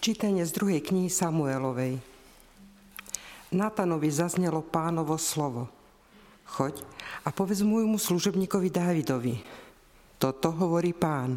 [0.00, 2.00] Čítanie z druhej knihy Samuelovej.
[3.52, 5.68] Natanovi zaznelo pánovo slovo.
[6.56, 6.80] Choď
[7.20, 9.44] a povedz môjmu služobníkovi Dávidovi.
[10.16, 11.36] Toto hovorí pán.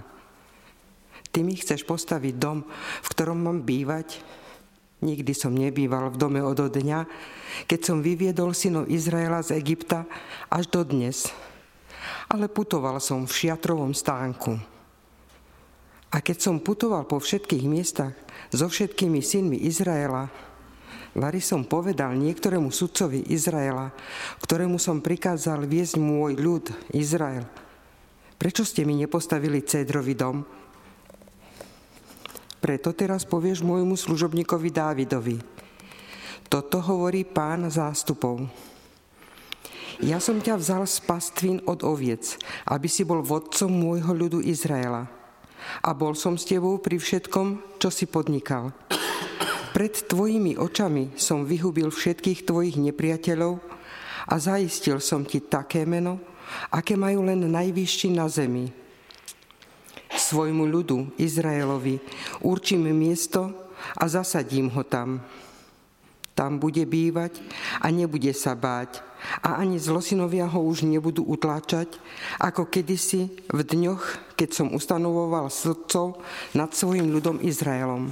[1.35, 2.63] Ty mi chceš postaviť dom,
[3.03, 4.23] v ktorom mám bývať?
[5.03, 7.03] Nikdy som nebýval v dome od dňa,
[7.67, 10.07] keď som vyviedol synov Izraela z Egypta
[10.47, 11.27] až do dnes.
[12.31, 14.55] Ale putoval som v šiatrovom stánku.
[16.13, 18.13] A keď som putoval po všetkých miestach
[18.53, 20.29] so všetkými synmi Izraela,
[21.13, 23.93] Vary som povedal niektorému sudcovi Izraela,
[24.41, 27.45] ktorému som prikázal viesť môj ľud Izrael.
[28.41, 30.41] Prečo ste mi nepostavili cédrový dom?
[32.57, 35.37] Preto teraz povieš môjmu služobníkovi Dávidovi.
[36.49, 38.49] Toto hovorí pán zástupov.
[40.01, 45.05] Ja som ťa vzal z pastvín od oviec, aby si bol vodcom môjho ľudu Izraela.
[45.81, 48.69] A bol som s tebou pri všetkom, čo si podnikal.
[49.73, 53.57] Pred tvojimi očami som vyhubil všetkých tvojich nepriateľov
[54.29, 56.21] a zaistil som ti také meno,
[56.69, 58.69] aké majú len najvyšší na zemi.
[60.13, 61.97] Svojmu ľudu, Izraelovi,
[62.45, 63.49] určím miesto
[63.97, 65.25] a zasadím ho tam.
[66.37, 67.41] Tam bude bývať
[67.81, 69.01] a nebude sa báť
[69.41, 71.95] a ani zlosinovia ho už nebudú utláčať,
[72.39, 76.19] ako kedysi v dňoch, keď som ustanovoval sudcov
[76.51, 78.11] nad svojim ľudom Izraelom.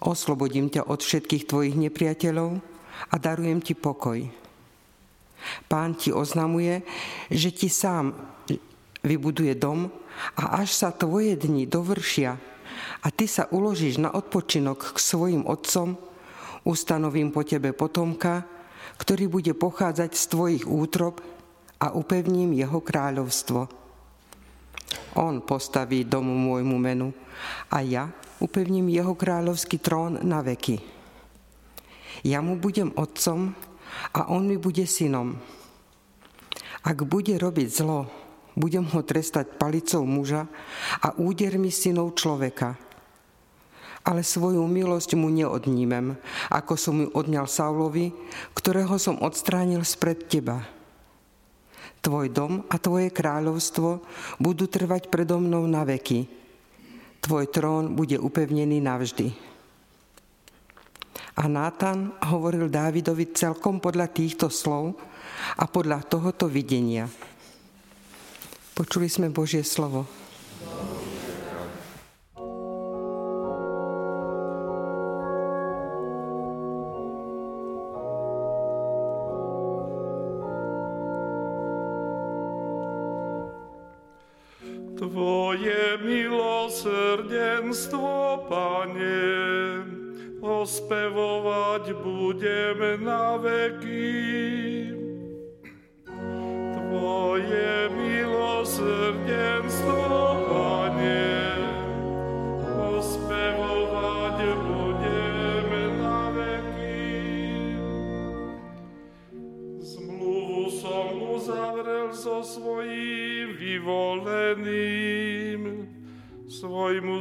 [0.00, 2.60] Oslobodím ťa od všetkých tvojich nepriateľov
[3.12, 4.24] a darujem ti pokoj.
[5.68, 6.84] Pán ti oznamuje,
[7.32, 8.12] že ti sám
[9.00, 9.88] vybuduje dom
[10.36, 12.36] a až sa tvoje dni dovršia
[13.00, 15.96] a ty sa uložíš na odpočinok k svojim otcom,
[16.64, 18.44] ustanovím po tebe potomka,
[18.98, 21.22] ktorý bude pochádzať z tvojich útrob
[21.80, 23.68] a upevním jeho kráľovstvo.
[25.18, 27.08] On postaví dom môjmu menu
[27.70, 28.10] a ja
[28.40, 30.80] upevním jeho kráľovský trón na veky.
[32.26, 33.54] Ja mu budem otcom
[34.12, 35.38] a on mi bude synom.
[36.80, 38.08] Ak bude robiť zlo,
[38.56, 40.48] budem ho trestať palicou muža
[41.00, 42.76] a údermi synov človeka.
[44.00, 46.16] Ale svoju milosť mu neodnímem,
[46.48, 48.10] ako som ju odňal Saulovi,
[48.56, 50.64] ktorého som odstránil spred teba.
[52.00, 54.00] Tvoj dom a tvoje kráľovstvo
[54.40, 56.40] budú trvať predo mnou na veky
[57.20, 59.28] tvoj trón bude upevnený navždy.
[61.40, 64.98] A Nátan hovoril Dávidovi celkom podľa týchto slov
[65.56, 67.08] a podľa tohoto videnia.
[68.76, 70.19] Počuli sme Božie slovo.
[85.00, 89.80] Tvoje milosrdenstvo, Pane,
[90.44, 94.92] ospevovať budem na veky.
[96.76, 99.99] Tvoje milosrdenstvo,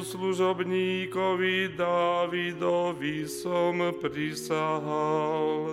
[0.09, 5.69] služobníkovi Dávidovi som prisahal.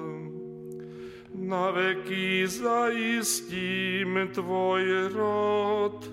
[1.36, 6.04] Na veky zaistím tvoj rod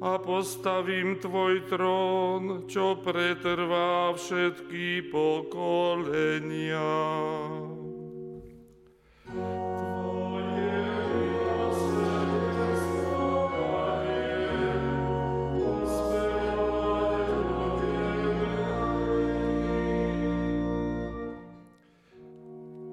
[0.00, 6.88] a postavím tvoj trón, čo pretrvá všetky pokolenia.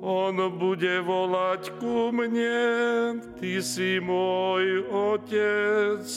[0.07, 6.07] On bude volať ku mne, Ty si môj Otec,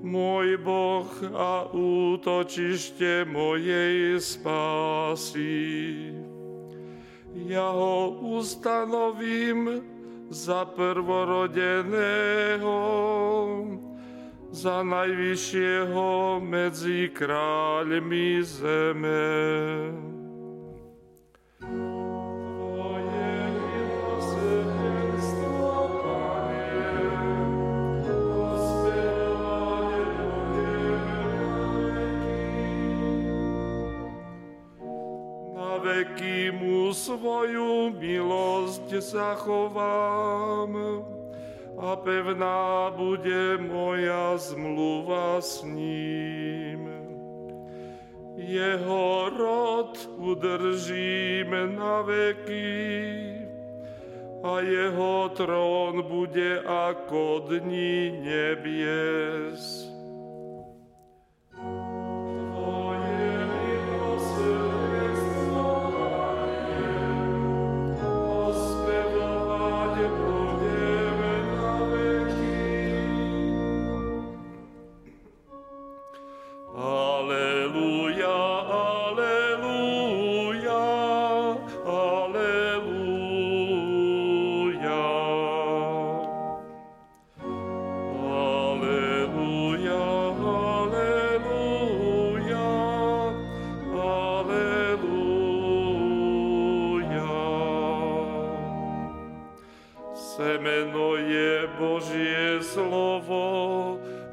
[0.00, 1.04] môj Boh
[1.36, 6.16] a útočište mojej spásy.
[7.44, 9.84] Ja ho ustanovím
[10.32, 12.80] za prvorodeného,
[14.48, 20.15] za najvyššieho medzi kráľmi zeme.
[35.96, 40.72] Veky mu svoju milosť zachovám
[41.80, 46.84] a pevná bude moja zmluva s ním.
[48.36, 52.76] jeho rod udržíme na veky
[54.44, 59.95] a jeho trón bude ako dní nebies.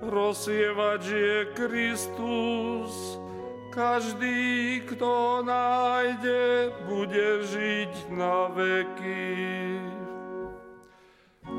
[0.04, 2.92] Rozsievať je Kristus.
[3.72, 9.80] Každý, kto nájde, bude žiť na veky.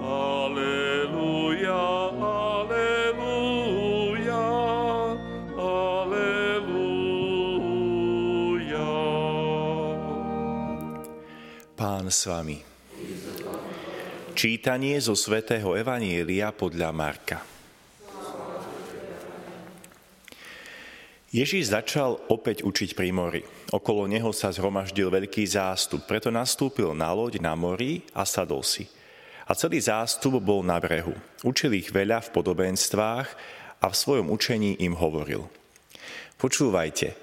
[0.05, 1.81] Aleluja,
[2.20, 3.17] aleluja,
[5.56, 6.85] aleluja.
[11.75, 12.74] Pán s vami.
[14.35, 17.39] Čítanie zo svätého Evanielia podľa Marka.
[21.31, 23.47] Ježíš začal opäť učiť pri mori.
[23.71, 28.91] Okolo neho sa zhromaždil veľký zástup, preto nastúpil na loď na mori a sadol si.
[29.47, 31.15] A celý zástup bol na brehu.
[31.47, 33.29] Učil ich veľa v podobenstvách
[33.79, 35.47] a v svojom učení im hovoril.
[36.43, 37.15] Počúvajte,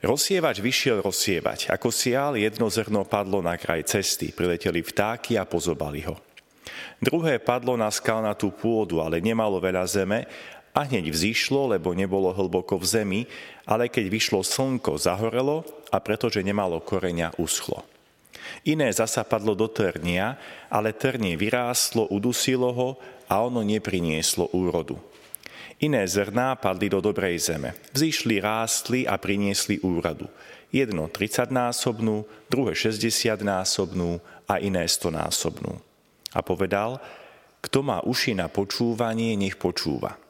[0.00, 1.68] rozsievač vyšiel rozsievať.
[1.68, 6.25] Ako sial, jedno zrno padlo na kraj cesty, prileteli vtáky a pozobali ho.
[6.98, 10.26] Druhé padlo na skalnatú pôdu, ale nemalo veľa zeme
[10.76, 13.20] a hneď vzýšlo, lebo nebolo hlboko v zemi,
[13.64, 17.80] ale keď vyšlo slnko, zahorelo a pretože nemalo koreňa, uschlo.
[18.66, 20.36] Iné zasa padlo do trnia,
[20.68, 22.88] ale trnie vyrástlo, udusilo ho
[23.30, 24.98] a ono neprinieslo úrodu.
[25.76, 27.76] Iné zrná padli do dobrej zeme.
[27.92, 30.24] Vzýšli, rástli a priniesli úradu.
[30.72, 34.18] Jedno 30-násobnú, druhé 60-násobnú
[34.48, 35.85] a iné 100-násobnú.
[36.36, 37.00] A povedal,
[37.64, 40.20] kto má uši na počúvanie, nech počúva.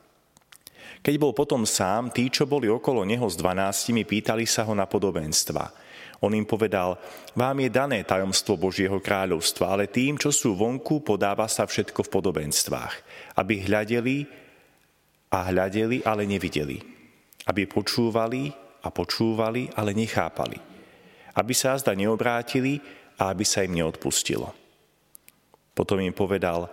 [1.02, 4.86] Keď bol potom sám, tí, čo boli okolo neho s dvanáctimi, pýtali sa ho na
[4.86, 5.70] podobenstva.
[6.24, 6.96] On im povedal,
[7.36, 12.12] vám je dané tajomstvo Božieho kráľovstva, ale tým, čo sú vonku, podáva sa všetko v
[12.12, 12.94] podobenstvách,
[13.36, 14.24] aby hľadeli
[15.28, 16.80] a hľadeli, ale nevideli.
[17.46, 18.48] Aby počúvali
[18.80, 20.58] a počúvali, ale nechápali.
[21.36, 22.80] Aby sa zda neobrátili
[23.20, 24.65] a aby sa im neodpustilo.
[25.76, 26.72] Potom im povedal,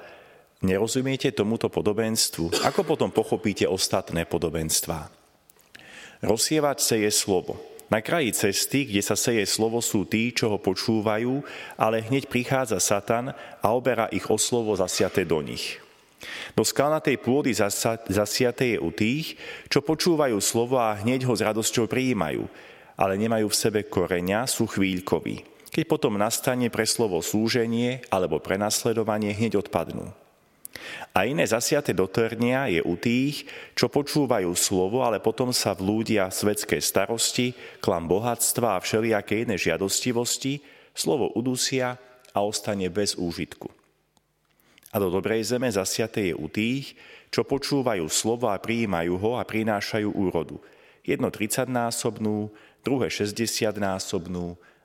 [0.64, 2.64] Nerozumiete tomuto podobenstvu?
[2.64, 5.12] Ako potom pochopíte ostatné podobenstvá?
[6.24, 7.60] Rozsievať seje slovo.
[7.92, 11.44] Na kraji cesty, kde sa seje slovo, sú tí, čo ho počúvajú,
[11.76, 15.84] ale hneď prichádza Satan a oberá ich o slovo zasiaté do nich.
[16.56, 17.52] Do skalnatej pôdy
[18.08, 19.36] zasiaté je u tých,
[19.68, 22.48] čo počúvajú slovo a hneď ho s radosťou prijímajú,
[22.96, 25.53] ale nemajú v sebe koreňa, sú chvíľkoví.
[25.74, 30.14] Keď potom nastane pre slovo slúženie alebo prenasledovanie, hneď odpadnú.
[31.14, 36.30] A iné zasiate do trnia je u tých, čo počúvajú slovo, ale potom sa vlúdia
[36.30, 40.62] svetské starosti, klam bohatstva a všelijaké iné žiadostivosti,
[40.94, 41.98] slovo udusia
[42.34, 43.70] a ostane bez úžitku.
[44.94, 46.94] A do dobrej zeme zasiate je u tých,
[47.34, 50.62] čo počúvajú slovo a prijímajú ho a prinášajú úrodu.
[51.02, 52.54] Jedno 30-násobnú,
[52.86, 54.54] druhé 60-násobnú